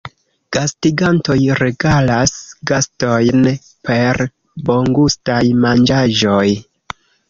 [0.55, 2.33] Gastigantoj regalas
[2.73, 3.47] gastojn
[3.91, 4.27] per
[4.73, 6.47] bongustaj manĝaĵoj.